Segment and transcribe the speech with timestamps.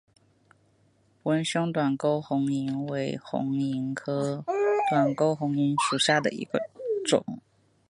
[1.21, 4.43] 纹胸短沟红萤为红萤科
[4.89, 6.59] 短沟红萤属下的一个
[7.05, 7.23] 种。